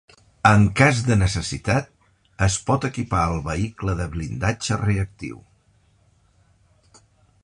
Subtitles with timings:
[0.51, 1.91] En cas de necessitat,
[2.47, 5.41] es pot equipar al vehicle de blindatge reactiu.